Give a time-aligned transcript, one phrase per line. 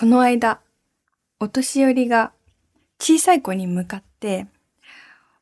[0.00, 0.60] この間、
[1.40, 2.32] お年寄りが
[2.98, 4.46] 小さい子に向かって、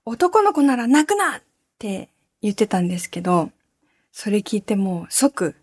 [0.04, 1.36] 男の子なら泣くな！
[1.36, 1.42] っ
[1.78, 2.08] て
[2.42, 3.52] 言ってたんですけど、
[4.10, 5.54] それ聞いても即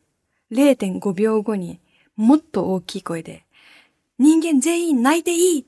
[0.49, 1.81] 0.5秒後に
[2.15, 3.43] もっと大きい声で、
[4.17, 5.59] 人間全員泣いていい！
[5.59, 5.65] っ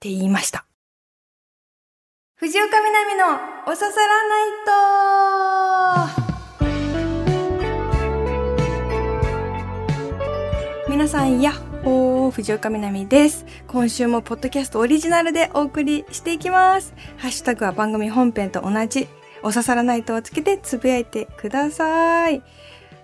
[0.00, 0.64] て言いました。
[2.34, 3.24] 藤岡みなみの
[3.72, 4.40] おささらな
[6.08, 6.10] い
[10.88, 11.54] と皆さん、やっ
[11.84, 13.44] ほー、藤岡みなみです。
[13.68, 16.94] 今週もポッドキャストオリジナルでお送りしていきます。
[17.18, 19.06] ハッシュタグは番組本編と同じ、
[19.42, 22.42] おささらないとをつけてつぶやいてください。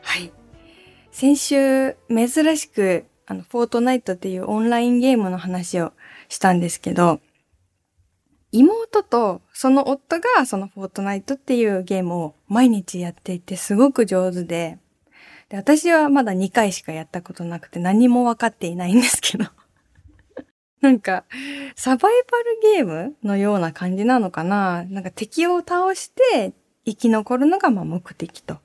[0.01, 0.33] はい。
[1.11, 5.93] 先週、珍しく、あの、フォートナイトっていうオンラインゲームの話を
[6.31, 7.21] したんですけど、
[8.51, 14.79] 妹とその夫がそのフォートナイトっていうゲームを毎日やっていてすごく上手で、
[15.51, 19.45] で、私はまだ2回しかやったことなくて何も分かっていないんですけど
[20.81, 21.25] なんか、
[21.77, 26.55] サバイバルゲームのような感じなのかななんか敵を倒して
[26.87, 28.59] 生き残るのがまあ目的と。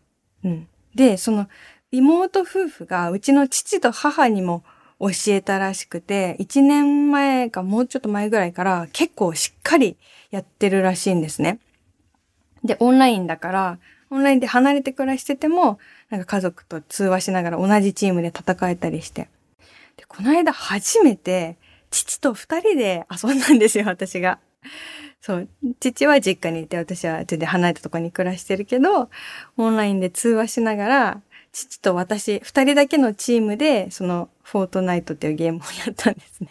[0.44, 0.68] うん。
[0.94, 1.50] で、その
[1.92, 4.64] 妹夫婦がうちの父と母にも
[5.00, 9.98] 教えたらしくて、1年前かもうちょっと前ぐらいから結構しっかり
[10.32, 11.60] やってるらしいんですね。
[12.64, 13.80] で、オンラインだから、
[14.10, 19.30] オンラインで離れて暮らしてても、なんか家族と通話しながら同じチームで戦えたりして。
[19.98, 21.58] で、この間初めて
[21.90, 24.40] 父と二人で遊んだんですよ、私が。
[25.22, 25.50] そう。
[25.80, 29.10] 父は実家にいて、私は全然離れたところに暮らしてるけど、
[29.58, 36.50] オンラインで通話しながら、父と私、二人だけのチームで、その、フォートナイトっていうゲームをやったんですね。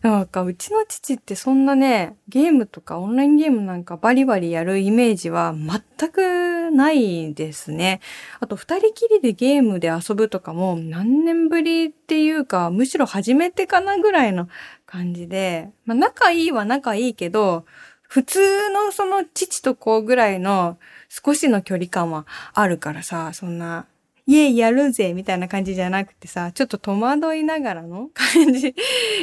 [0.00, 8.00] なんか、うちの父ってそんなね、ゲームとかオンラインゲームなんかバリバリやるイメージは全くないですね。
[8.38, 14.48] あと、二人きりでゲームで遊ぶとかも何年ぶりっていうか、むしろ初めてかなぐらいの
[14.86, 17.64] 感じで、まあ仲いいは仲いいけど、
[18.02, 20.78] 普通のその父と子ぐらいの
[21.08, 22.24] 少しの距離感は
[22.54, 23.86] あるからさ、そんな
[24.28, 28.74] イエイやるぜみたいな感じじゃなくてさ、ちょっと戸惑いながらの 感じ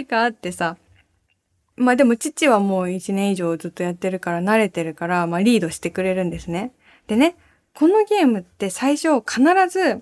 [0.10, 0.78] があってさ、
[1.76, 6.72] まあでも父はもう一年以上ずっとやってるから慣れてるから、まあリードしてくれるんですね。
[7.06, 7.36] でね、
[7.76, 10.02] このゲームって最初必ず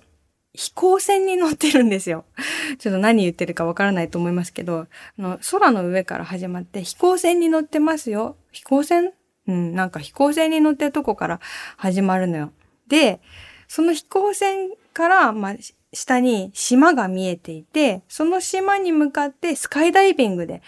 [0.53, 2.23] 飛行船に乗ってるんですよ。
[2.79, 4.87] ちょっと何言ってるかわからないと思いますけど、
[5.19, 8.37] あの空の上から始まって飛行船に乗ってますよ。
[8.53, 9.11] 飛行船？
[9.47, 11.41] うん、なんか飛行船に乗ってるとこから
[11.75, 12.53] 始まるのよ。
[12.87, 13.19] で、
[13.67, 15.55] その飛行船から、まあ、
[15.91, 20.61] 下に島が見えていて、その島に向かってスカイダイビングで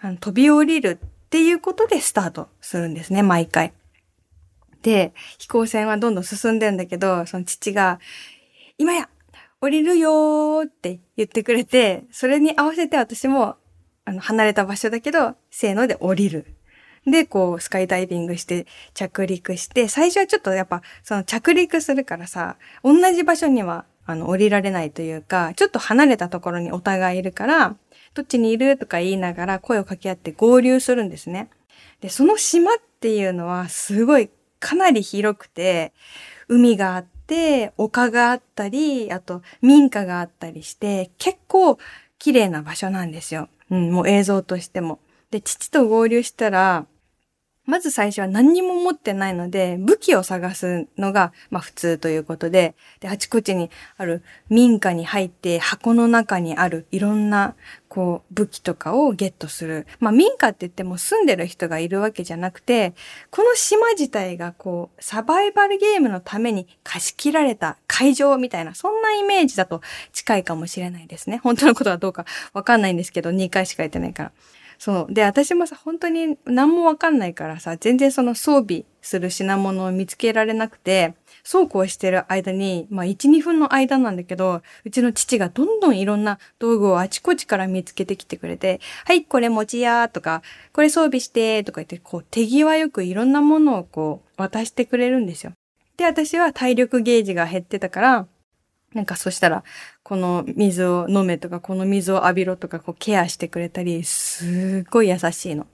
[0.00, 3.72] あの飛び降りるっていうことでスタートするんですね、毎回。
[4.82, 8.00] で、飛行船はどんどん進んでんだけど、その父が、
[8.78, 9.08] 今や
[9.60, 13.56] 降りるよーって言ってくれて、それに合わせて私も、
[14.04, 16.46] あの、離れた場所だけど、せーので降りる
[17.06, 27.76] で、こう、スカイダイビングして着陸して、最初はちょっとやっぱ、その着陸するからさ、同じ場所には、あの、降りられないというか、ちょっと離れたところにお互いいるから、
[28.14, 31.48] どっちにいるとか言いながら声を掛け合って合流するんですね。
[32.00, 34.28] で、その島っていうのはすごい
[34.60, 35.92] かなり広くて、
[36.48, 41.78] 海があって、丘があったり、あと民家があったりして、結構
[42.18, 43.48] 綺麗な場所なんですよ。
[43.70, 45.00] うん、もう映像としても。
[45.30, 46.86] で、父と合流したら、
[47.64, 57.54] まず最初は何にも持ってないので、武器を探すのが、まあ普通ということで、で、あちこちにある民家に入って箱の中にあるいろんな、
[57.88, 59.86] こう、武器とかをゲットする。
[60.00, 62.94] まあ民家って言っても住んでる人がいるわけじゃなくて、
[63.30, 71.38] この島自体がこう、サバイバルゲームのために貸し切られた会場みたいな、そんなイメージだと近いかもしれないですね。
[71.44, 72.24] 本当のことはどうか
[72.54, 74.32] わかんないんですけど、2回しか言ってないから。
[74.84, 75.14] そう。
[75.14, 90.42] で、私もさ、本当に何もわかんないからさ、全然その装備する品物を見つけられなくて、そうこうしてる間に、まあ1、2分の間なんだけど、うちの父がどんどんいろんな道具をあちこちから見つけてきてくれて、はい、これ持ちやとか、
[90.72, 95.52] これ装備してとか言って、こう手際よくいろんなものをこう渡してくれるんですよ。
[95.96, 98.26] で、私は体力ゲージが減ってたから、
[98.94, 99.64] なんかそしたら、
[100.02, 105.66] この水を飲めとか、この水を浴びろとか、こうケアしてくれたり、すっごい優しいの。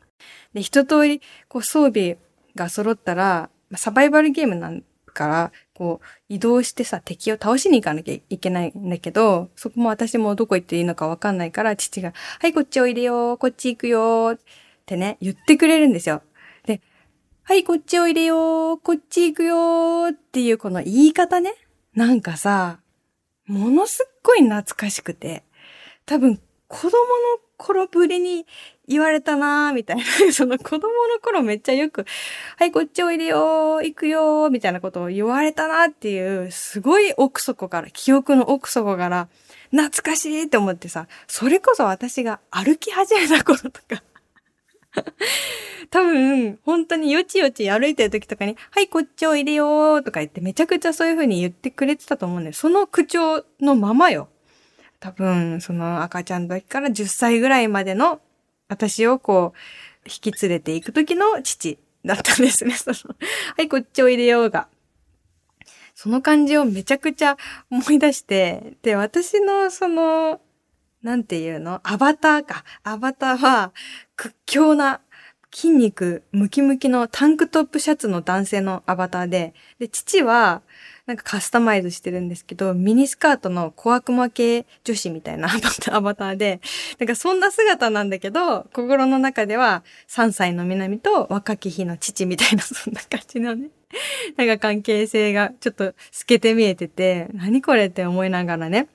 [0.54, 2.18] で、一通り、こう装備
[2.54, 4.82] が揃ったら、サバイバルゲームなん
[5.18, 14.38] から、こう移動してさ、敵を倒しに行かなきゃいけないんだけど、そこも私もどこ行っていいのかわかんないから、父が、はい、こっちおいでよ、こっち行くよ、っ
[14.86, 16.22] てね、言ってくれるんですよ。
[16.66, 16.80] で、
[17.42, 21.52] はい、こっちおいでよ、こっち行くよ、っていうこの言い方ね。
[21.94, 22.78] なんかさ、
[23.48, 25.42] ものすっごい懐かしくて、
[26.06, 26.94] 多分子供の
[27.56, 28.46] 頃ぶりに
[28.86, 30.04] 言われたなーみたいな。
[30.32, 32.04] その子供の頃めっちゃよく、
[32.56, 39.28] はい、こっちおいでよー、行くよー、みたいなことを言われたなっていう、すごい奥底から、記憶の奥底から、
[39.70, 44.02] 懐かしいって思ってさ、それこそ私が歩き始めた頃とか
[45.90, 52.52] 多分、本当によちよち歩いてる時とかに、はい、こっちおいでよーとか言ってめちゃくちゃそういう風に言ってくれてたと思うんだよ。
[52.52, 54.28] その口調のままよ。
[55.00, 58.20] 多分、その赤ちゃんの時から10歳ぐらいまでの
[58.68, 59.58] 私をこう、
[60.06, 62.74] 引き連れていく時の父だったんですね。
[62.76, 63.16] その、
[63.56, 64.68] はい、こっちおいでよーが。
[65.94, 67.36] その感じをめちゃくちゃ
[67.70, 70.40] 思い出して、で、私のその、
[71.08, 71.80] なんていうの？
[71.84, 72.64] アバターか。
[72.84, 73.72] アバターは
[74.14, 75.00] 屈強な
[75.50, 80.60] 筋肉ムキムキのタンクトップシャツの男性のアバターで、で、父は
[81.06, 85.48] なんかカスタマイズしてるんですけど、ミニスカートの小悪魔系女子みたいな
[85.92, 86.60] アバターで、
[86.98, 93.70] なんかそんな姿なんだけど、心の中では3歳の南と若き日の父みたいな そんな感じのね、
[94.36, 98.88] なんか関係性がちょっと透けて見えてて、何これって思いながらね、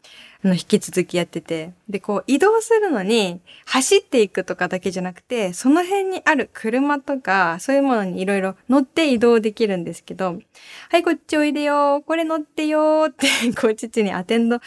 [0.43, 1.73] あの、引き続きやってて。
[1.87, 10.39] で、こう、移動するのに、走っていくとかだけじゃなくて、その辺にある車とか、そういうものにいろいろ乗って移動できるんですけど、
[10.89, 13.27] はい、こっちおいでよこれ乗ってよって
[13.59, 14.59] こう、父にアテンド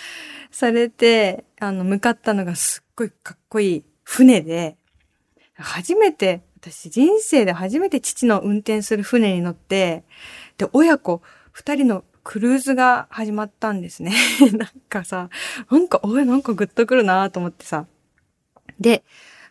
[0.50, 4.76] されて、あの、向かったのがすっごいかっこいい船で、
[5.56, 10.04] 初めて、私人生で初めて父の運転する船に乗って、
[10.56, 11.22] で、親子
[11.52, 14.12] 二人のクルーズが始まったんですね。
[14.58, 15.30] なんかさ、
[15.70, 17.86] なんか、おい、なんかグッとくるなと思ってさ。
[18.80, 19.04] で、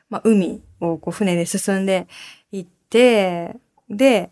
[0.10, 2.06] まあ、海をこう船で進んで
[2.52, 3.56] 行って、
[3.90, 4.30] で、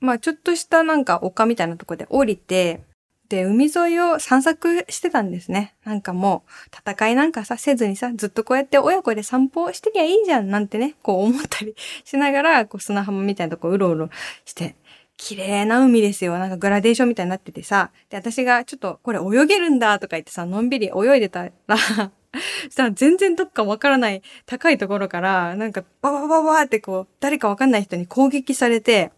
[0.00, 2.82] まあ、ちょっとしたなんか丘みたいなとこで降りて、
[3.30, 5.74] で、海沿いを散策してたんですね。
[5.84, 11.74] なんかもう、戦いなんかさ、せずにさ、ずっとこうやって親子で散歩してりゃいいじゃんなんてね、こう思ったり
[12.04, 14.10] しながら、こう砂浜みたいなとこうろうろ
[14.44, 14.76] して
[15.18, 16.38] 綺麗な海ですよ。
[16.38, 17.90] なんかグラデーションみたいになっててさ。
[18.08, 29.12] で、私がちょっとこれ泳げるんだとか言ってさ、のんびり泳いでたらしたら全然どっかわからない高いところから、なんかババババってこう、誰かわかんない人に攻撃されて、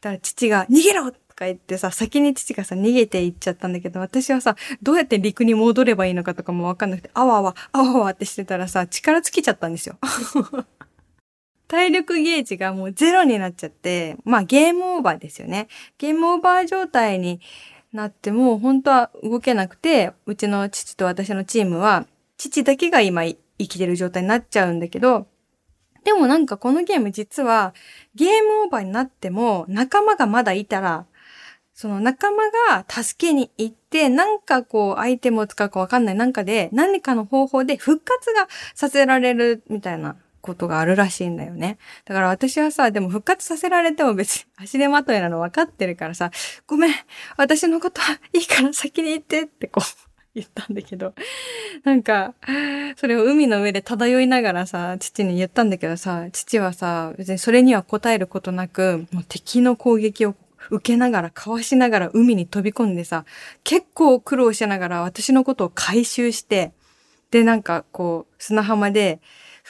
[0.00, 9.98] だから父が逃げろとか言ってさ、先に父がさ、逃げていっちゃったんだけど、私はさ、どうやって陸に戻ればいいのかとかもわかんなくて、あわあわ、あわあわってしてたらさ、力尽きちゃったんですよ。
[11.70, 15.68] 体力ゲージがもうゼロになっちゃって、まあゲームオーバーですよね。
[15.98, 17.40] ゲームオーバー状態に
[17.92, 25.28] なっても本当は動けなくて、うちの父と私のチームは、父だけが今生きてる状態になっちゃうんだけど、
[26.02, 27.72] でもなんかこのゲーム実は
[28.16, 31.06] ゲームオーバーになっても仲間がまだいたら、
[31.72, 41.78] その仲間が助けに行って、なんかこうアイテムを使うかわかんないなんかで何かの方法で復活がさせられるみたいなことがあるらしいんだよね。
[42.04, 46.30] だから私はさ、でも復活させられても別に 足手まといなの分かってるからさ、
[46.66, 46.94] ごめん、
[47.36, 51.12] 私のことはいいから先に行ってってこう 言ったんだけど、
[51.84, 52.34] なんか、
[52.96, 60.36] それを海の上で漂いながらさ、父に言ったんだけどさ、父はさ、別にそれには答えることなく、もう敵の攻撃を
[60.70, 63.24] 受けながら、かわしながら海に飛び込んでさ、
[63.64, 66.72] 結構苦労しながら私のことを回収して、
[67.30, 69.20] で、なんかこう、砂浜で、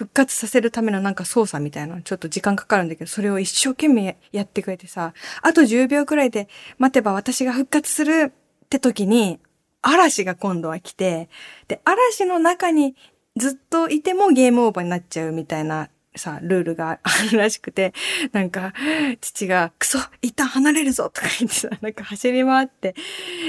[0.00, 6.48] 復活させるためのなんか操作みたいなちょっと時間かかるんだけど、それを一生懸命やってくれてさ、あと10秒くらいで
[6.78, 8.32] 待てば私が復活する
[8.64, 9.40] って時に、
[9.82, 11.28] 嵐が今度は来て、
[11.68, 12.96] で、嵐の中に
[13.36, 17.92] ずっといてもゲームオーバーになっちゃうみたいなさ、ルールがあるらしくて、
[18.32, 18.72] なんか、
[19.20, 22.94] 父が、クソ一旦離れるぞとか言ってさ、なんか走り回って、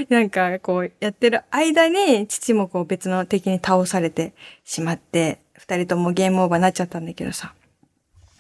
[0.09, 4.33] なんかこうやってる間に、父もこう別の敵に倒されて
[4.63, 7.53] しまって、二人ともゲームオーバーになっちゃったんだけどさ。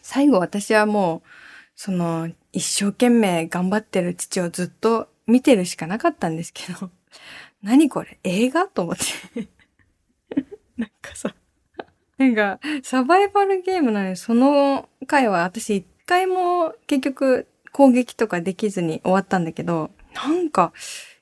[0.01, 1.29] 最後私はもう、
[1.75, 6.89] その、一生懸命頑張ってる父をずっと見てるしかなかったんですけど、
[7.61, 8.17] 何これ？
[8.23, 8.67] 映画？
[8.67, 9.47] と思って
[10.77, 11.35] なんかさ、
[12.17, 20.73] なんか、サバイバルゲームなのに、その回は私一回も結局攻撃とかできずに終わったんだけど、なんか、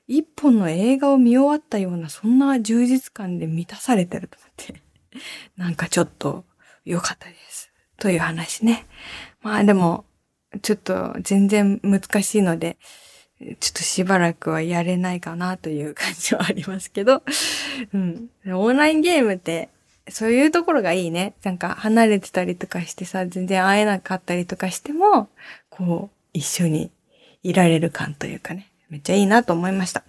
[0.08, 4.82] 一本の映画を見終わったような、そんな充実感で満たされてると思って。
[5.56, 6.44] なんかちょっと
[6.84, 7.70] 良かったです。
[7.98, 8.86] という話ね。
[9.42, 10.04] まあでも、
[10.62, 12.76] ちょっと全然難しいので、
[13.38, 17.22] ちょっとしばらくはやれないかなという感じはありますけど、
[17.92, 18.30] うん。
[18.46, 19.70] オンラインゲームって、
[20.08, 21.34] そういうところがいいね。
[21.42, 25.30] なんか離れてたりとかしてさ、全然会えなかったりとかしても、
[25.70, 26.90] こう、一緒に
[27.42, 28.70] いられる感というかね。
[28.90, 30.04] めっちゃいいなと思いました。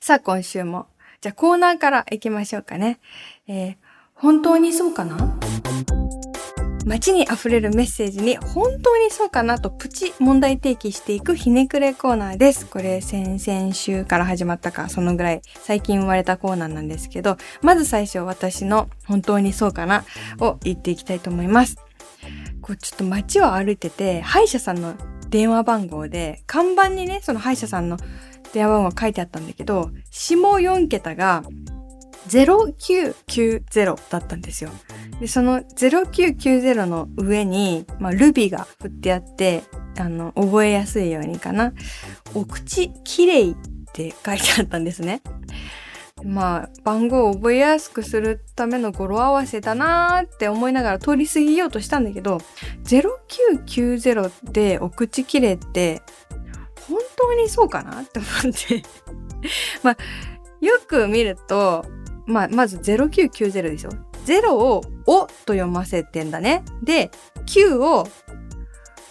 [0.00, 0.86] さあ、今週も。
[1.26, 3.00] じゃあコーナーから行きましょうかね。
[3.48, 3.76] えー、
[4.14, 5.36] 本当にそうかな？
[6.84, 12.64] 街に溢れるメッセージに本当にそうかなとプチ問題提起していくひねくれコーナーです。
[12.64, 20.04] これ先々週から始まったか、そのぐらい最近生まれたコーナーなんですけど、まず最初私の本当にそうかな
[20.38, 21.74] を言っていきたいと思います。
[22.62, 24.94] こうちょっと街を歩いてて、歯医者さんの
[25.28, 27.96] 電話番号で、看板にね、その歯医者さんの
[28.52, 31.42] 電話番号書いてあったんだけど、下4桁が
[32.28, 34.70] 0990だったんですよ。
[35.20, 39.62] で、その0990の上に、まあ、ルビが振ってあって、
[39.98, 41.72] あの、覚えやすいようにかな。
[42.34, 43.56] お口きれいっ
[43.92, 45.22] て書いてあったんですね。
[46.24, 52.38] まあ、番号を覚えやすくするための語呂合わせだなーって思いながら通り過ぎようとしたんだけど、
[52.84, 56.02] 0990でお口きれいって、
[56.88, 58.82] 本当にそうかなって思って
[59.82, 59.96] まあ、
[60.60, 61.84] よく見ると、
[62.26, 63.90] まあ、まず0990でしょ。
[64.26, 66.64] 0をおと読ませてんだね。
[66.82, 67.10] で、
[67.46, 68.08] 9を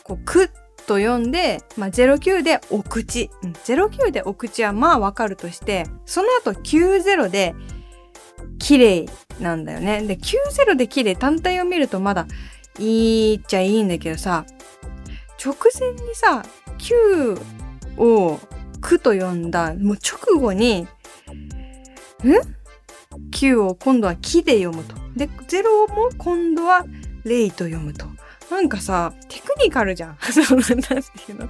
[0.04, 0.50] こうく
[0.86, 3.30] と読んで、まあ、09でお口。
[3.44, 7.56] うん、09でお口はまあわかるとして、その後90で
[8.60, 9.06] 綺麗
[9.40, 10.02] なんだよね。
[10.02, 12.28] で、90で綺麗単体を見るとまだ
[12.80, 14.46] いいっちゃいいんだけどさ、
[15.44, 16.44] 直前にさ、
[16.78, 17.40] 9
[17.98, 18.40] を
[18.82, 20.88] くと読んだ、もう直後に、ん
[23.32, 24.96] ?9 を今度は木で読むと。
[25.16, 26.86] で、0も今度は
[27.24, 28.06] レイと読むと。
[28.52, 30.18] なんかさ、テクニカルじゃん。
[30.32, 31.50] そうなんていうの。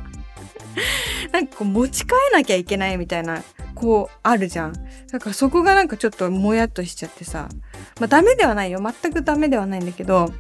[1.32, 4.74] なんかこう持ち替えなきゃいけないみたいな、こうあるじゃん。
[5.12, 7.50] だからそこがなんかちょっともやっとしちゃってさ。
[8.00, 8.80] まあダメではないよ。
[8.82, 10.32] 全くダメではないんだけど、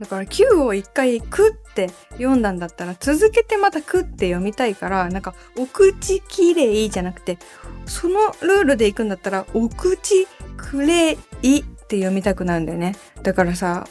[0.00, 7.38] だから9を一回くって読んだんだったら続けてまたくって読みたいからなんかお口きれいじゃなくて
[7.86, 12.96] そのルールでいくんだったらお口くれいって読みたくなるんだよね。
[13.22, 13.86] だからさ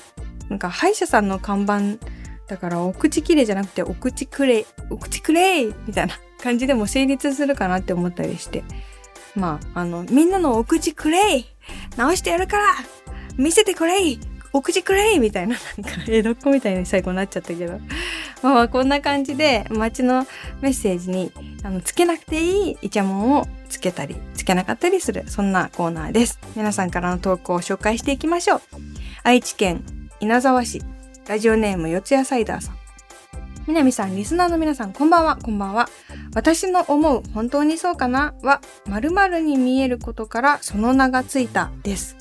[0.49, 2.05] なんか歯医者さんの看板
[2.47, 8.63] だからお口きれいじゃなくてお口くれいお口くれいみたいな感じでも成立するかなって思ったりして
[9.35, 11.45] まああのみんなのお口くれい
[11.95, 12.65] 直してやるから
[13.37, 14.19] 見せてくれい
[14.53, 17.79] お口くれいみたいな、なんか、江戸っ子みたいに最後になっちゃったけど。
[18.43, 20.27] まあまあ、こんな感じで、街の
[20.61, 21.31] メッセージに、
[21.63, 26.39] あの、つけなくていいイチャモンをつけたり、つけなかったりする、そんなコーナーです。
[26.55, 28.61] 皆さんからの投稿を紹介していきましょう。
[29.23, 29.83] 愛知県
[30.19, 30.83] 稲沢市、
[31.27, 32.77] ラジオネーム四谷サイダーさん。
[33.65, 35.89] 南さん、リスナーの皆さん、こんばんは、こんばんは。
[36.35, 38.35] 私の思う、本当にそうかな？
[38.43, 42.17] は、〇〇に見えることからその名がついたです。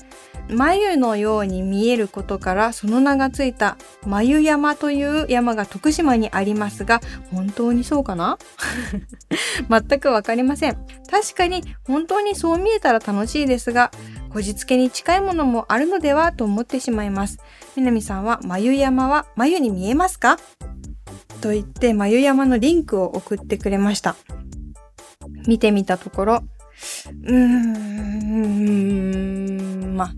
[0.49, 8.37] 眉のように見えることからその名がついた眉山という山が徳島にありますが、本当にそうかな？
[9.69, 10.77] 全くわかりません。
[11.09, 13.91] 確かに本当にそう見えたら楽しいですが、
[14.29, 17.39] こじつけに近いものもあるのではと思ってしまいます。
[17.75, 20.37] 南さんは眉山は眉に見えますか？
[21.41, 24.15] と言って眉山のリンクを送ってくれました。
[25.47, 26.43] 見てみたところ、
[27.23, 30.11] うーん、ま、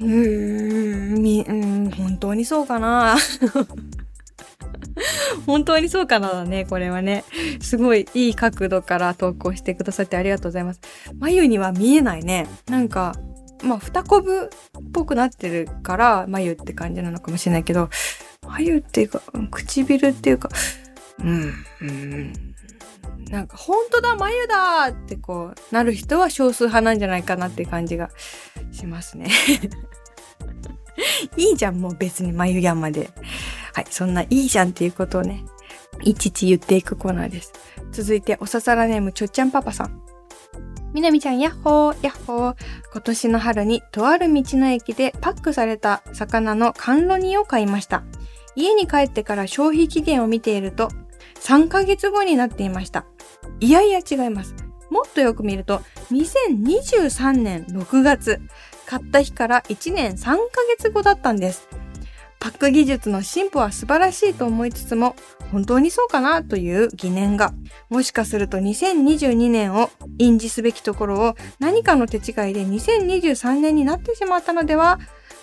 [0.00, 3.16] うーん、み、うん、本当にそうかな。
[5.46, 7.24] 本当にそうかなだね、これはね。
[7.60, 10.80] すごいいい角度から投稿してくださってありがとうございます。
[11.18, 12.46] 眉には見えないね。
[12.68, 13.14] なんか、
[13.62, 14.48] まあ、二コブっ
[14.92, 17.90] ぽくなってるから、眉って感じなのかもしれないけど、
[18.46, 20.48] 眉っていうか、唇っていうか、
[21.18, 21.52] うん、
[21.82, 22.49] うん、
[23.30, 28.10] なんか、本当だ、眉だってこう、なる人は少数派なんじゃないかなって感じが
[28.72, 29.30] しますね。
[31.36, 33.10] いいじゃん、もう別に眉山で。
[33.72, 35.44] はい、そんないいじゃんっていうことをね、
[36.02, 37.52] いちいち言っていくコーナーです。
[37.92, 40.02] 続いて、おささらネームちょっちゃんパパさん。
[40.92, 42.56] みなみちゃん、やっほー、やっほー。
[42.92, 48.02] 今年の春に、とある道の駅でパックされた魚の甘露煮を買いました。
[48.56, 50.88] 家に帰ってから消費期限を見ていると、
[51.40, 53.04] 3ヶ月後になっていました。
[53.60, 54.54] いやいや違います。
[54.90, 58.40] もっとよく見ると、2023年6月、
[58.86, 60.38] 買った日から1年3ヶ
[60.76, 61.68] 月後だったんです。
[62.40, 65.14] パック技術の進歩は素晴らしいと思いつつも、
[65.52, 67.52] 本当にそうかなという疑念が。
[67.90, 72.22] もしかすると2022年を印字すべきところを何かの手違い
[72.54, 74.98] で2023年になってしまったのでは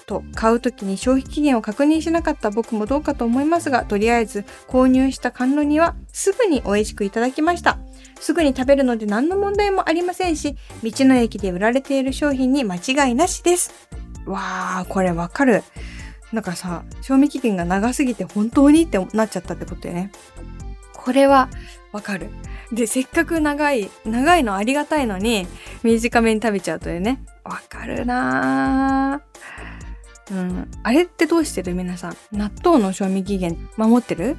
[0.08, 7.78] と買う時に消費期限を確認しなかった僕もどうかと思いますが、とりあえず購入した甘露煮はすぐに美味しくいただきました。
[8.20, 13.74] すぐに食べるので何の問題もありませんし、道の駅で売られている商品に間違いなしです。
[14.26, 15.64] わー、これわかる。
[16.32, 20.12] なんかさ、賞味期限が長すぎて本当にってなっちゃったってことよね。
[20.94, 21.50] これは
[21.92, 22.30] わかる。
[22.72, 25.48] で、せっかく長い、長いのありがたいのに、
[25.84, 27.24] 短めに食べちゃうというね。
[27.44, 29.77] わかるなー。
[30.32, 30.72] うん。
[30.84, 31.74] あれってどうしてる？
[31.74, 32.18] 皆さん。
[32.32, 34.38] 納豆の賞味期限守ってる？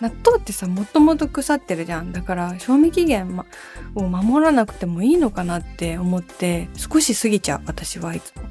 [0.00, 2.12] 納豆ってさ、もともと腐ってるじゃん。
[2.12, 3.46] だから、賞味期限、ま、
[3.94, 8.42] を守らなくてもいいのかなって思って、少し過ぎちゃう、私はいつも。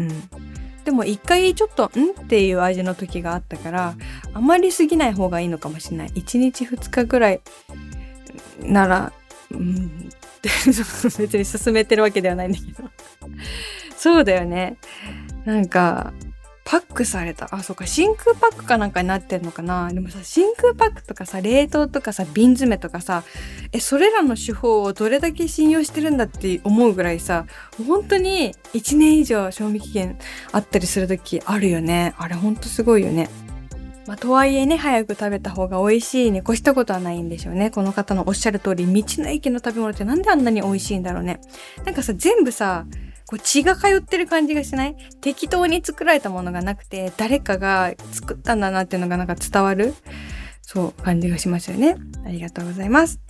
[0.00, 0.08] うん。
[0.84, 3.94] でも一回ちょっと、んっていう味の時があったから、
[4.34, 6.08] あまり過ぎない方がいいのかもしれない。
[6.08, 7.40] 1日2日ぐらい
[8.60, 9.12] なら、
[9.50, 10.10] うん、
[10.42, 12.90] 別に進めてるわけではないんだけど。
[13.96, 14.76] そうだよね。
[15.48, 16.12] なんか、
[16.62, 17.48] パックされた。
[17.50, 19.88] あ、そうか、真空パックかなんかになってんのかな。
[19.88, 23.24] でもさ、真空パックとかさ、冷凍とかさ、瓶詰めとかさ、
[23.72, 27.46] え、それらの手法をどれだけ信用してるんだって思うぐらいさ、
[27.86, 30.18] 本当に1年以上賞味期限
[30.52, 32.12] あったりする時あるよね。
[32.18, 33.30] あれほんとすごいよね。
[34.06, 37.70] まあ、とはいえね、早く食べた方が美味しいに越したことはないんでしょうね。
[37.70, 41.40] この方のおっしゃる通り、道の駅の食べ物ってなんであんなに美味しいんだろうね。
[41.86, 42.84] なんかさ、全部さ、
[43.28, 44.96] こう血が通ってる感じがしない？
[45.20, 49.94] 適当に作られたものがなくて、誰かが作ったんだなっていうのがなんか伝わる、
[50.62, 51.96] そう、感じがしますよね。
[52.24, 53.20] ありがとうございます。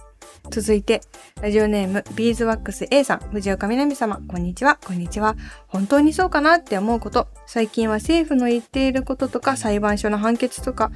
[0.50, 1.00] 続いて、
[1.42, 5.34] ラジオネーム、ビーズワックス A さん、藤岡みなみ様、こんにちは、こんにちは。
[5.66, 10.92] 本当にそうかなって思うこと、最近は政府の言っていることとか、裁判所の判決とか、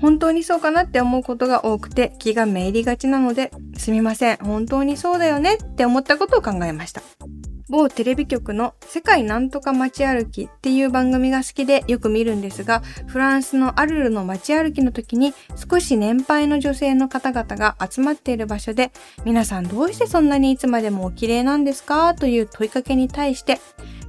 [0.00, 7.02] 本当にそうかなって思うことが多くて気がめいりがちなので、すみません、本当にそうだよねって思ったことを考えました。
[7.72, 18.92] 某テレビ局の世界なんとか街歩きっていう番組が好きでよく見るんですが、フランスのアルルの街歩きの時に少し年配の女性の方々が集まっている場所で、
[19.24, 23.58] 皆さんどうしてそんなにいつまでもお綺麗なんですかという問いかけに対して、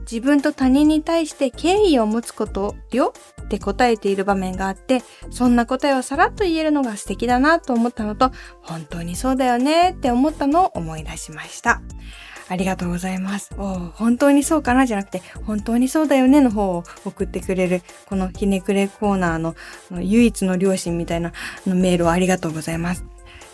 [0.02, 11.82] 自分と他人に対して敬意を持つことよって答えている場面があって、そんな答えをさらっと言えるのが素敵だなと思ったのと、本当にそうだよねって思ったのを思い出しました。
[12.50, 13.52] ありがとうございます。
[13.58, 14.86] お本当にそうかな？
[14.86, 19.56] じゃなくて、本当にそうだよねの方を送ってくれる、このひねくれコーナーの
[20.02, 21.32] 唯一の両親みたいな
[21.66, 23.06] メールをありがとうございます。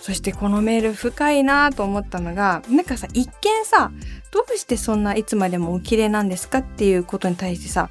[0.01, 3.91] そしてこのメール深いなと思ったのが、なんかさ、一見さ、
[4.31, 7.89] どうしてそんないつまでもお綺麗なんですかっていうことに対してさ、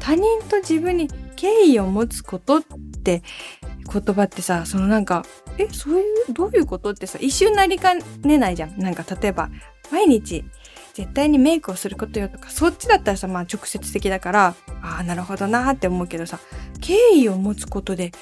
[0.00, 2.62] 他人と自分に敬意を持つことっ
[3.04, 3.22] て
[3.92, 5.24] 言葉ってさ、そのなんか、
[5.56, 8.76] え、そういう、どういうことってさ、一瞬なりかねないじゃん。
[8.76, 9.48] なんか例えば、
[9.90, 10.44] 毎日
[10.94, 16.38] 絶対にメイクをすることよとか、そっちだったらさ、まあ直接的だから、ああ、なるほどなーって思うけどさ、
[16.80, 18.12] 敬意を持つことで、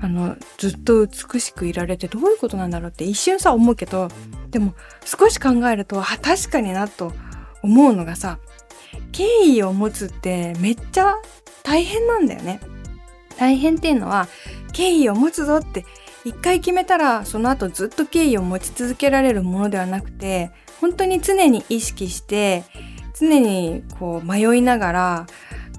[0.00, 4.08] あの、ずっと美しくいられてどういうことなんだろうって一瞬さ思うけど、
[4.50, 7.12] でも少し考えると、あ、確かになと
[7.62, 8.38] 思うのがさ、
[9.12, 11.16] 敬意を持つってめっちゃ
[11.62, 12.60] 大変なんだよね。
[13.36, 14.28] 大変っていうのは、
[14.72, 15.84] 敬意を持つぞって
[16.24, 22.64] 一回決めたらその後ずっと敬意を持ち続けられるものではなくて本当に常に意識して
[23.18, 25.26] 常にこう迷いながら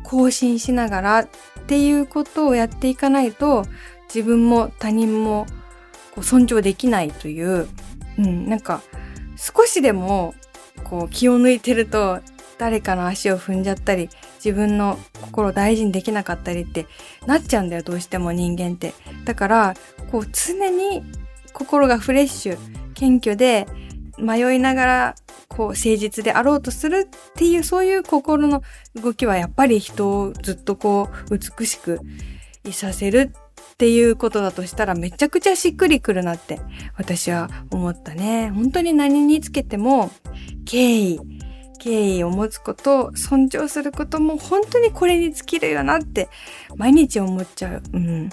[0.03, 1.29] 更新しながらっ
[1.67, 3.65] ていうことをやっていかないと
[4.13, 5.45] 自分も他人も
[6.13, 7.67] こう尊重できないという、
[8.19, 8.81] うん、なんか
[9.37, 10.35] 少しでも
[10.83, 12.19] こう気を抜いてると
[12.57, 16.85] 誰かの足を踏んじゃったり自分の心を大事にできなかったりって
[17.25, 18.93] なっちゃうんだよどうしても人間って。
[19.25, 19.73] だから
[20.11, 21.03] こう常に
[21.53, 22.57] 心がフレッシュ
[22.93, 23.65] 謙虚で
[24.21, 25.15] 迷いながら
[25.47, 28.61] こう誠実であろうとするっていうそういう心の
[28.95, 31.99] 動きはやっぱり人をずっとこう美しく
[32.63, 33.31] いさせる
[33.73, 36.59] っていうことだとしたらめちゃくちゃしっくりくるなって
[36.97, 38.51] 私は思ったね。
[38.51, 40.11] 本当に何につけても
[40.65, 41.19] 敬意、
[41.79, 46.29] 敬意を持つこと、尊重することも本当にこれに尽きるよなって
[46.75, 47.83] 毎日思っちゃう。
[47.93, 48.29] うん。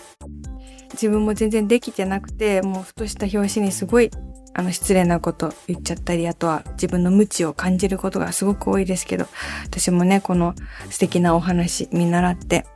[0.92, 4.10] 自分も全然できてなくて、もうふとした表紙にすごい
[4.54, 9.26] あの失礼なこと言っちゃったり、あとは自分の無知を感じることがすごく多いですけど、
[9.64, 10.54] 私もね、この
[10.90, 12.66] 素敵なお話見習って、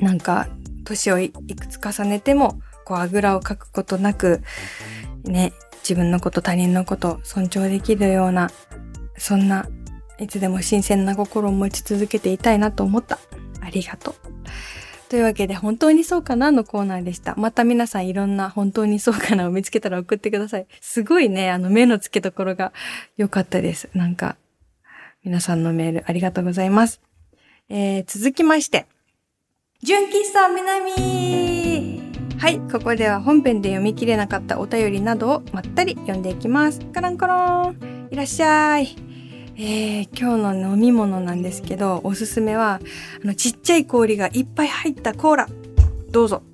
[0.00, 0.48] なんか、
[0.84, 4.42] 年をいくつ重ねても、こう、あぐらをかくことなく、
[5.24, 8.50] ね、自分のこと、他人のこと尊重できるような、
[9.16, 9.68] そんな
[10.18, 13.18] いつでも新鮮な心を持ち続けていたいなと思った。
[13.60, 14.14] ありがとう。
[15.08, 17.34] というわけで、本当にそうかなのコーナーでした。
[17.36, 20.66] また皆さんいろんな本当にそうかなを見つけたら送ってください。
[20.80, 22.72] すごいね、あの目の付けどころが
[23.16, 23.88] 良かったです。
[23.94, 24.36] なんか、
[25.24, 27.00] 皆さんのメールありがとうございます。
[27.68, 28.86] えー、続きまして、
[29.82, 32.02] 純喫茶南
[32.38, 36.80] はい、ここでは本編で読み切れなかったお便りなどをまったり読んでいきます。
[36.92, 39.07] カランコロンいらっしゃい。
[39.60, 42.80] えー、今日の飲み物なんですけど、おすすめは、
[43.24, 45.48] あの、ちっちゃい氷がいっぱい入ったコーラ。
[46.12, 46.44] どうぞ。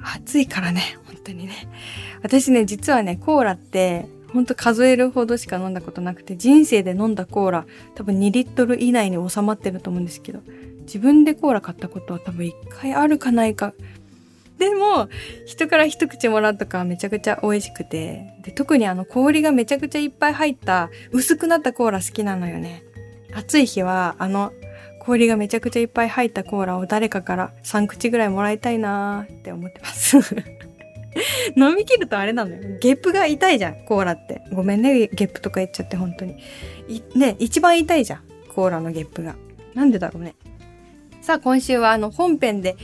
[0.00, 1.66] 暑いからね、本当にね。
[2.22, 10.42] 私ね、実はね、コーラって、ほんと数えるほどしか飲んだことなくて、人生で飲んだコーラ、多分2リットル以内に収まってると思うんですけど、
[10.82, 13.74] 自分でコーラ買ったことは多分一回あるかないか。
[14.60, 15.08] でも、
[15.46, 18.34] 人から一口もらうとかめちゃくちゃ美味しくて。
[18.42, 22.84] で、特にあの氷がめちゃくちゃいっぱい入った薄くなったコーラ好きなのよね。
[23.32, 24.52] 暑い日はあの
[25.00, 30.18] 氷がめちゃくちゃいっぱい入ったコーラを誰かから3口ぐらいもらいたいなーって思ってます
[31.56, 32.60] 飲み切るとあれなのよ。
[32.80, 34.42] ゲップが痛いじゃん、コーラって。
[34.52, 36.36] ごめんね、ゲップとか言っちゃって、本当に。
[37.16, 38.22] ね、一番痛いじゃん、
[38.54, 39.36] コーラのゲップが。
[39.74, 40.34] なんでだろうね。
[41.30, 42.76] さあ、今週はあの本編で、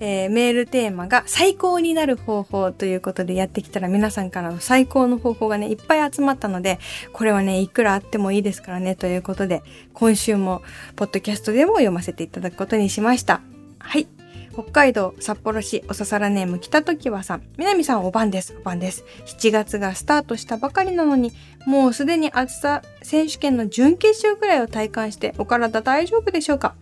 [0.00, 6.80] えー、メールテーマが最高になる方法ということでやってきたら皆さんからの最高の方法がね、いっぱい集まったので、
[7.12, 9.62] これはね、いくらあってもいいですからね、ということで、
[9.92, 10.62] 今週も
[10.96, 13.40] ポッドキャストでも読ませていただくことにしました。
[13.78, 14.08] はい。
[14.52, 17.42] 北海道札幌市おささらネーム北時はさん。
[17.56, 18.56] 南さんお晩です。
[18.58, 19.04] お晩です。
[19.26, 21.30] 7月がスタートしたばかりなのに、
[21.66, 26.74] もうすでに暑さ選手権の準決勝くらいを体感してお体大丈夫でしょうか？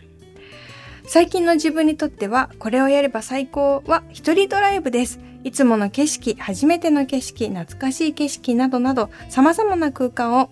[1.07, 5.19] 最近の自分にとっては、これをやれば最高は一人ドライブです。
[5.43, 10.49] いつもの景色、初めての景色、懐かしい景色などなど、様々な空間を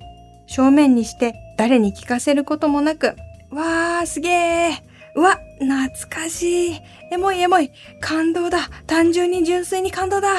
[0.48, 3.16] 正面にして誰に聞かせることもなく、
[3.52, 6.82] わー、すげーうわ、懐かしい。
[7.12, 7.72] エモいエモい。
[8.00, 8.70] 感動だ。
[8.88, 10.30] 単純に純粋に感動だ。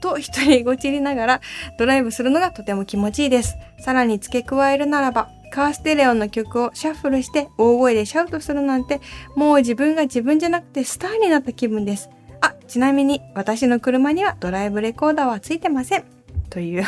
[0.00, 1.40] と一人ごちりながら
[1.78, 3.56] ドライブするのがとても気持ちいいです。
[3.80, 9.00] さらに付け加えるならば、カーステレオの曲をシャッフルして大声でシャウトするなんて、
[9.36, 12.10] もう自分が自分じゃなくてスターになった気分です。
[12.40, 16.04] あ、ちなみに私の車にはドライブレコーダーはついてません。
[16.48, 16.84] という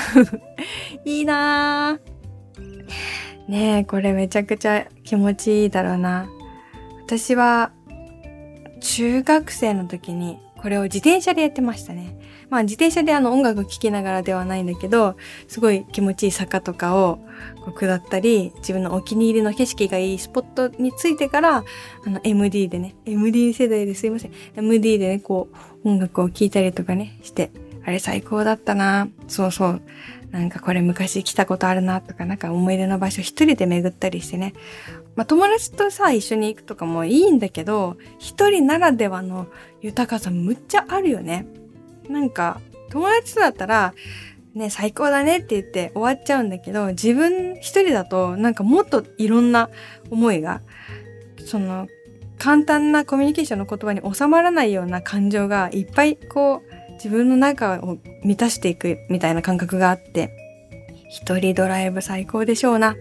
[1.04, 2.12] いいなぁ。
[3.48, 6.28] ねえ、これめちゃくちゃ気持ちいいだろうな。
[7.04, 7.72] 私は
[8.80, 12.16] 中学生の時にこれを自転車でやってましたね。
[12.52, 15.16] まあ自転車であの音楽聴きながらではないんだけど、
[15.48, 17.18] すごい気持ちいい坂とかを
[17.64, 21.64] こう下ったり、自分のお気に入りの景色がいいスポットについてから、
[22.04, 24.32] あの MD でね、MD 世代ですいません。
[24.54, 25.48] MD でね、こ
[25.82, 27.50] う音楽を聴いたりとかね、して、
[27.86, 29.82] あれ最高だったなそうそう。
[30.30, 34.52] なんかこれ昔来たことあるなとか、なんか思い出の場所一人で巡ったりしてね。
[35.16, 39.46] まあ友達とさ、一緒に行くとかもいいんだけど、一人ならではの
[39.80, 41.46] 豊かさむっちゃあるよね。
[42.08, 42.60] なんか、
[42.90, 43.94] 友達とだったら、
[44.54, 49.70] ね、最高だねって言って終わっちゃうんだけど、自分一人だとなんかもっといろんな
[50.10, 50.60] 思いが、
[51.46, 51.88] その、
[52.38, 60.30] 簡単なコミュニケーションの言葉に収まらないような感情がいっぱいこう自分の中を満たしていくみたいな感覚があって、
[61.08, 62.90] 一人ドライブ最高でしょうな。
[62.90, 62.96] あ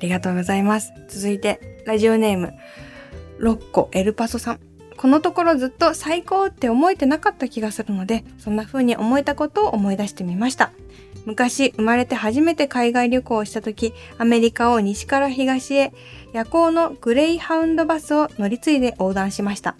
[0.00, 0.92] りがとうございます。
[1.08, 2.52] 続いて、ラジオネーム、
[3.38, 4.75] ロッコエルパソさん。
[4.96, 10.72] このところずっと最高って思えてなかった気がするので、そんな風に思えたことを思い出してみました。
[11.26, 15.92] 昔生まれて初めて海外旅行をした時、アメリカを西から東へ
[16.32, 19.76] 夜行のグレイハウンドバスを乗り継いで横断しました。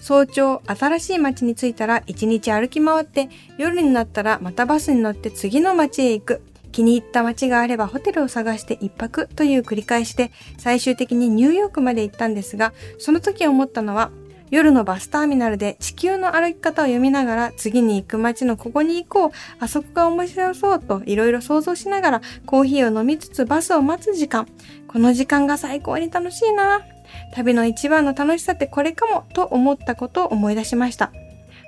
[0.00, 14.10] 早朝新しい街に着いたら一日歩き回って夜になったらまたバスに乗って次の街へ行く気に入った街があればホテルを探して一泊という繰り返しで最終的にニューヨークまで行ったんですがその時思ったのは
[14.50, 19.30] 夜のバスターミナルで地球の歩き方を読みながら次に行く街のここに行こう、
[19.60, 24.46] あそこが面白そうといろいろ想像しながらコーヒーを飲みつつバスを待つ時間。
[24.86, 26.82] この時間が最高に楽しいな。
[27.34, 31.12] 旅の一番の楽しさってこれかもと思ったことを思い出しました。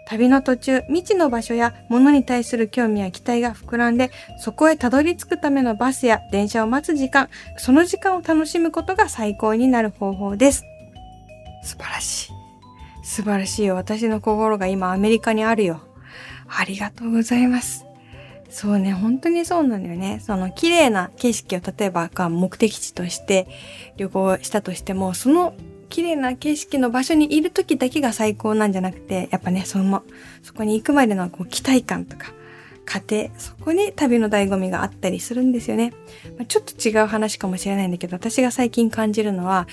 [0.06, 10.64] 旅の途中、未知の場所や物に対する興味や期待が膨らんで、そこへたどり着くためのバスや電車を待つ時間、その時間を楽しむことが最高になる方法です。
[11.62, 12.39] 素晴らしい。
[13.02, 13.74] 素晴らしいよ。
[13.74, 15.80] 私の心が今アメリカにあるよ。
[16.48, 17.84] ありがとうございます。
[18.50, 20.20] そうね、本当にそうなんだよね。
[20.24, 23.46] その綺麗な景色を例えば目的地として
[23.96, 25.54] 旅行したとしても、その
[25.88, 30.02] 綺麗な景色の場所にいる時だけが最高なんじゃなくて、やっぱね、その、
[30.42, 32.32] そこに行くまでのこう期待感とか、
[32.84, 35.92] 過程、そこに旅の醍醐味があったりするんですよね。
[36.36, 39.68] まあ、ちょっと違う話かもしれないんだけど、私が最近感じるのは、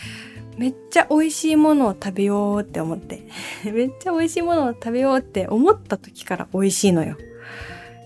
[0.57, 3.21] めっちゃ美味しいものを食べようって思って。
[3.71, 7.15] めっちゃ美味しいものを食べようって思った時から美味しいのよ。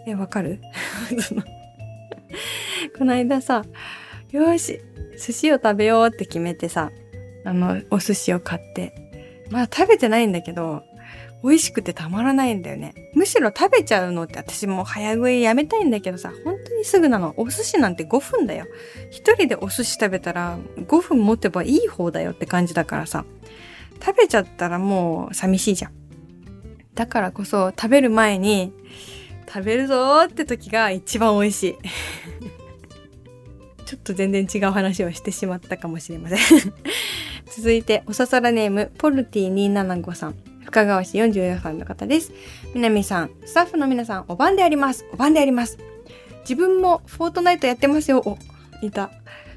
[0.05, 0.59] え、わかる？
[2.97, 3.63] この間さ、
[4.31, 4.79] よし、
[5.17, 6.91] 寿司を食べようって決めてさ、
[7.45, 8.93] あの、お寿司を買って。
[9.49, 10.83] まだ食べてないんだけど、
[11.43, 12.93] 美味しくてたまらないんだよね。
[13.13, 17.34] むしろ食べちゃうのって私も早食いやめたいんだけどさ、本当にすぐなの。
[17.38, 18.65] お寿司なんて5分だよ。
[19.10, 23.25] 一人でお寿司食べたら5分持てばいい方だよって感じだからさ。
[24.04, 25.91] 食べちゃったらもう寂しいじゃん。
[26.95, 28.73] だからこそ食べる前に
[29.47, 31.77] 食べるぞーって時が一番美味しい。
[33.86, 36.39] ちょっと全然違う話をしてしまったかもしれません
[37.47, 40.50] 続いて、おささらネーム、ポルティ275さん。
[40.71, 42.31] 深川市44歳の方です。
[42.73, 45.05] 南さん、スタッフの皆さん、お晩であります。
[45.12, 45.77] お晩であります。
[46.43, 48.23] 自分もフォートナイトやってますよ。
[48.25, 48.38] お、
[48.81, 49.12] いた。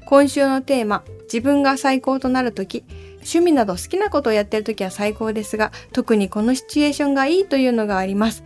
[0.05, 2.83] 今週のテーマ、自分が最高となるとき、
[3.19, 8.43] 趣味など好きなことをやってるときは最高ですが、特にこのシチュエーションがいいというのがあります。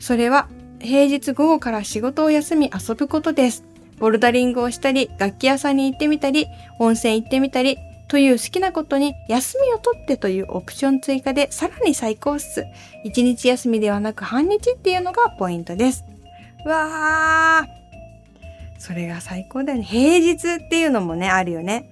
[0.00, 0.48] それは、
[0.80, 3.64] 平日午後から仕事を休み遊ぶことです。
[4.00, 6.48] ボルダリングをしたり、楽器屋さんに行ってみたり、
[6.80, 7.78] 温泉行ってみたり、
[8.08, 12.64] という好きなことに休みを取ってというオプション追加でさらに最高っす。
[13.04, 16.04] 1日休みではなく半日っていうのがポイントです。
[16.64, 17.78] わー。
[18.80, 19.84] それが最高だよね。
[19.84, 21.90] 平日っていうのもね、あるよね。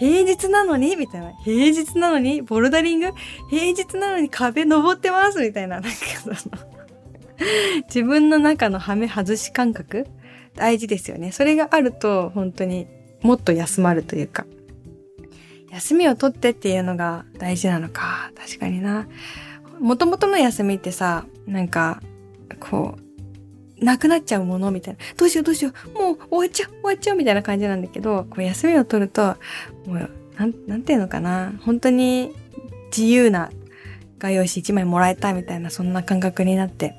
[0.00, 1.32] 平日なのにみたいな。
[1.44, 3.12] 平日なのにボルダリング？
[3.48, 5.40] 平日なのに壁登ってます？
[5.40, 5.80] みたいな。
[5.80, 5.90] なんか
[6.20, 6.36] その
[7.84, 10.06] 自分の中のハメ外し感覚？
[10.56, 11.30] 大事ですよね。
[11.30, 12.88] それがあると本当に
[13.22, 14.46] もっと休まるというか。
[15.74, 18.30] 休みを取ってっていうのが大事なのか。
[18.36, 19.08] 確かにな。
[19.80, 22.00] もともとの休みってさ、なんか、
[22.60, 22.96] こ
[23.80, 25.00] う、なくなっちゃうものみたいな。
[25.16, 25.98] どうしようどうしよう。
[25.98, 29.36] もう終わっちゃう終わっちゃうみたいな感じなんだけど、こう休みを取ると、
[29.86, 31.52] もう、なん、なんていうのかな。
[31.62, 32.30] 本当に
[32.96, 33.50] 自由な
[34.20, 36.94] 画用紙一枚もらえたみたいな、そんな感覚になって、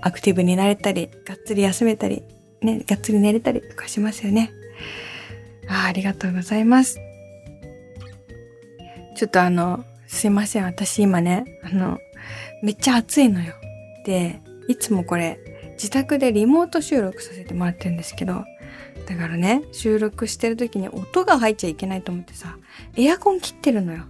[0.00, 2.24] アクティブになれたり、がっつり休めたり、
[2.62, 4.50] ね、がっつり寝れたりとかしますよね。
[5.68, 7.11] あありがとうございます。
[9.14, 10.64] ちょっとあの、すいません。
[10.64, 11.98] 私今ね、あの、
[12.62, 13.54] めっちゃ暑いのよ。
[14.04, 15.38] で、いつもこれ、
[15.72, 18.44] 自宅でリモート収録させてもらってるんですけど、
[19.06, 22.56] だからね、収録してる時に音が入っちゃいけないと思ってさ、
[22.96, 24.04] エアコン切ってるのよ。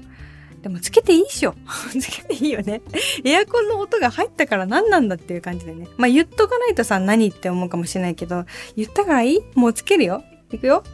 [0.60, 1.54] でもつけていいっしょ。
[1.98, 2.82] つけていいよね。
[3.24, 5.88] エアコンの音が入ったから何なんだっていう感じでね。
[5.96, 8.44] まあ言っとかないとさ、何って思うかもしれないけど、
[8.76, 9.40] 言ったからいい？
[9.54, 10.22] もうつけるよ。
[10.52, 10.84] いくよ。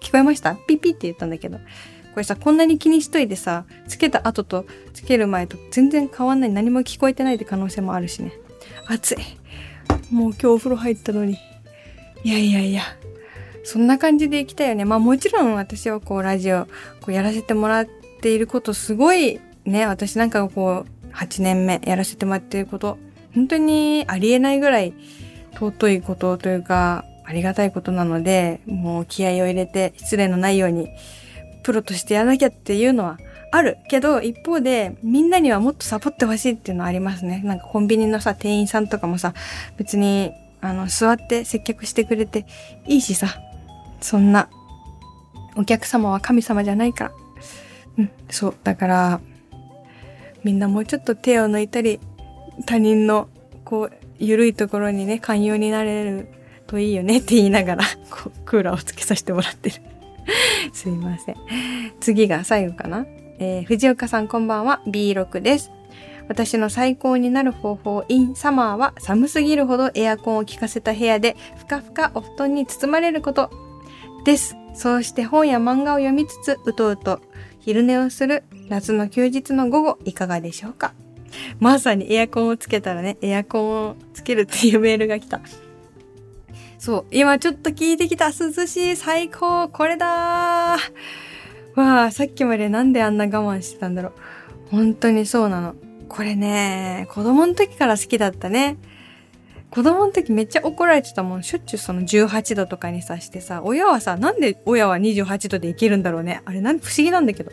[0.00, 0.54] 聞こえました？
[0.54, 1.58] ピピって言ったんだけど。
[2.12, 6.50] これさ、こんなに気にしといてさ、つけた後とつける前と全然変わんない。
[6.50, 8.32] 何も聞こえてないって可能性もあるしね。
[8.86, 9.16] 暑い。
[10.10, 11.38] もう今日お風呂入ったのに。
[12.24, 12.82] いやいやいや。
[13.64, 14.84] そんな感じで行きたいよね。
[14.84, 16.66] まあもちろん私はこうラジオ
[17.00, 17.88] こうやらせてもらっ
[18.20, 22.98] ていることすごいね、私なんかこう8年目やらせてもらっていること、
[23.34, 24.92] 本当にありえないぐらい
[25.54, 30.88] 尊いことというか、ありがたいことなので、もう気合を入れて失礼のないように
[31.62, 33.18] プロとしてやらなきゃっていうのは
[33.50, 37.42] あるけど、一方で、みんなにはもっとサボってほしいっていうのはありますね。
[37.44, 39.34] なんかコンビニのさ、店員さんとかもさ、
[39.76, 42.46] 別に、あの、座って接客してくれて
[42.86, 43.28] いいしさ、
[44.00, 44.48] そんな、
[45.54, 47.12] お客様は神様じゃないから。
[47.98, 48.54] うん、そう。
[48.64, 49.20] だから、
[50.44, 52.00] みんなもうちょっと手を抜いたり、
[52.64, 53.28] 他人の、
[53.64, 56.28] こう、ゆるいところにね、寛容になれる
[56.66, 59.91] といいよねって言いながら、こう、クーラーをつけさせてもらってる。
[60.72, 61.36] すいません。
[62.00, 63.06] 次が最後かな。
[63.38, 65.72] えー、藤岡さんこんばんは、B6 です。
[66.28, 73.50] 私の最高になる方法 in サマーは寒すぎるほどエアコンを効かせた部屋でふかふかお布団に包まれること
[74.24, 74.56] です。
[74.74, 77.20] そうして本や漫画を読みつつうとうと
[77.58, 80.94] 昼寝をする夏の休日の午後いかがでしょうか
[81.60, 85.40] まさにエアコンをつけたらね、エアコンをつけるっていうメールが来た。
[86.82, 87.06] そう。
[87.12, 88.30] 今ちょっと聞いてきた。
[88.30, 88.96] 涼しい。
[88.96, 89.68] 最高。
[89.68, 90.06] これだ。
[90.06, 90.78] わ
[91.76, 94.12] あ、さっきまでなんであんな我慢してたんだろう。
[94.72, 95.76] 本当にそうなの。
[96.08, 98.78] これね、子供の時から好きだったね。
[99.70, 101.44] 子供の時めっちゃ怒られてたもん。
[101.44, 106.42] しょっちゅうその18度とかにさしてさ、親はさ、なんで親は28度でいけるんだろうね。
[106.46, 107.52] あれなん不思議なんだけど。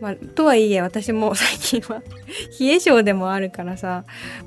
[0.00, 2.02] まあ、とはいえ私も 最近は
[2.60, 4.04] 冷え性でもあるからさ、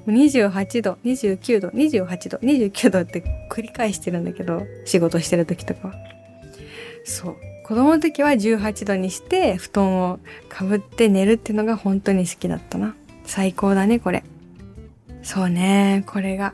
[0.08, 5.94] 28度、29度、28度、29度って繰り返してるんだけど、仕事してる時とかは。
[7.04, 7.36] そう。
[7.64, 12.96] 子供の時は18度にして布団をかぶって寝るっていうのが本当に好きだったな。
[13.26, 14.24] 最高だね、これ。
[15.24, 16.54] そうね、これが。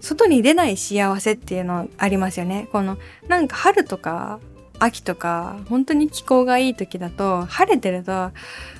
[0.00, 2.68] 外に出ない幸せっていうのありますよね。
[2.70, 4.38] この、なんか春とか
[4.84, 8.30] 秋とか、本当に気候がいい時だと、晴れてると、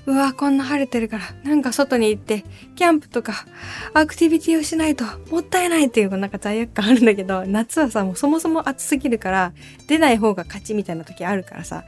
[0.07, 2.45] うわ、こんな晴れてるから、なんか外に行って、
[2.77, 3.47] キャンプとか、
[3.95, 9.53] アクティビティをしないと、もったいないっていう、なんか罪悪感あるんだけど、夏はさ、もうそもそも暑すぎるから、
[9.89, 11.85] 出ない方が勝ちみたいな時あるからさ、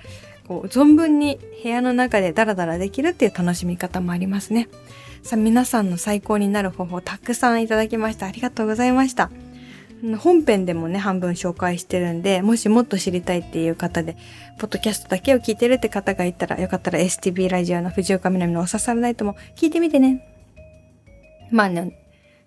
[0.48, 4.68] こう、存分に部屋の中でダラダラできるっていう楽しみ方もありますね。
[5.22, 8.26] さあ、皆さんの最高になる方法たくさんいただきました。
[8.26, 9.30] ありがとうございました。
[10.14, 14.16] 本編でもね、半分紹介してるんで、もしもっと知りたいっていう方で、
[14.58, 20.22] ポッドキャストだけを聞いてるって方がいたら、よかったら STB ラジオの藤岡みなみのおささらないとも聞いてみてね。
[21.50, 21.98] まあね、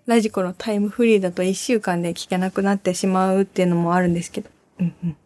[0.06, 4.50] ラジコのタイムフリーだと1週間で聞けなくなってしまうっていうのもあるんですけど。
[4.80, 5.16] うんうん。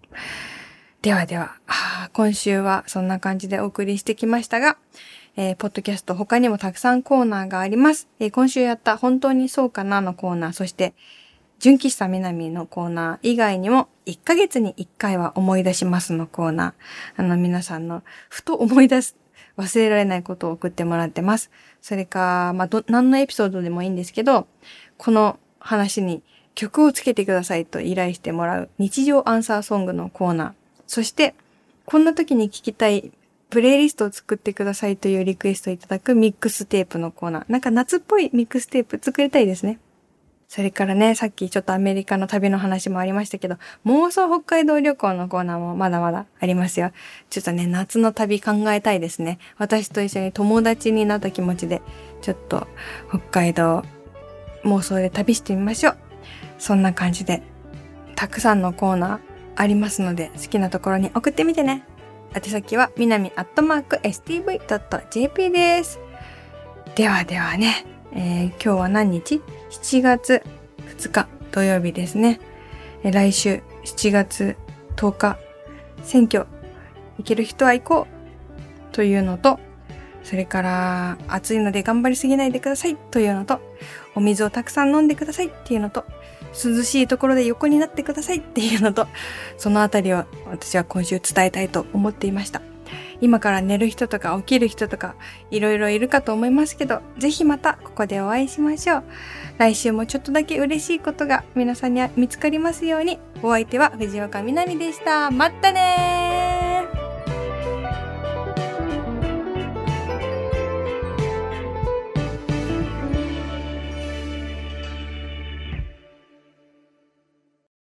[1.03, 1.57] ではでは、
[2.13, 4.77] 今週はそんな感じでお送りしてきましたが、
[5.37, 8.09] えー、ポッドキャスト他にもたくさんコーナーがあります。
[8.21, 10.95] えー、今週やった本当にそうかなのコーナー、そして
[11.65, 17.23] 純喫茶南のコーナー以外にも、1ヶ月に1回は思い出しますのコーナー。
[17.23, 19.17] あの皆さんのふと思い出す、
[19.57, 21.51] 忘れられないことを送ってもらってます。
[21.81, 24.47] それか、まあ、ど、何のエピソードでもいいんですけど、
[24.99, 26.23] この話に
[26.55, 30.53] 曲をつけてくださいと依頼してもらう日常アンサーソングのコーナー。
[30.87, 31.35] そして、
[31.87, 33.11] こんな時に聴きたい
[33.49, 37.45] プレイリストを作ってくださいというリクエストをいただくミックステープのコーナー。
[37.49, 39.79] なんか夏っぽいミックステープ作りたいですね。
[40.55, 46.93] それからね、さっきちょっとアメリカの旅の話もありましたけど、妄想北海道旅行のコーナーもまだまだありますよ。
[47.29, 49.41] ちょっとね、夏の旅考えたいですね。
[49.59, 51.83] 私と一緒に友達になった気持ちで、
[52.23, 52.69] ちょっと
[53.09, 53.83] 北海道
[54.63, 55.97] 妄想で旅してみましょう。
[56.61, 57.43] そんな感じで、
[58.15, 59.21] たくさんのコーナー
[59.57, 61.85] ありますので、好きなところに送ってみてね。
[62.33, 65.99] 宛先は、みなみアットマーク stv.jp です。
[66.95, 69.43] ではではね、えー、今日は何日？
[69.83, 70.43] ?7 月
[70.99, 72.41] 2日土曜日ですね。
[73.03, 74.57] 来週7月
[74.97, 75.39] 10日、
[76.03, 76.47] 選挙
[77.19, 78.07] 行ける人は行こ
[78.91, 79.59] うというのと、
[80.23, 83.61] それから暑いので頑張りすぎないでくださいというのと、
[84.15, 86.05] お水をたくさん飲んでくださいっていうのと、
[86.53, 89.07] 涼しいところで横になってくださいっていうのと、
[89.59, 92.63] そのあたりを私は今週伝えたいと思っていました。
[93.21, 95.15] 今から寝る人とか起きる人とか
[95.51, 99.05] いろいろいるかと思いますけど、ぜひまたここでお会いしましょう。
[99.59, 103.19] 来週もちょっとだけ嬉しいことが皆さんに見つかりますように。
[103.43, 105.31] お相手は藤岡みなみでした。
[105.31, 106.64] またね